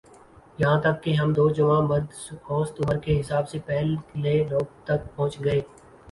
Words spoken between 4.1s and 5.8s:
لے لوگ تک پہنچ گئے